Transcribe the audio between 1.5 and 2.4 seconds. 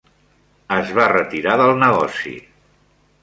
del negoci.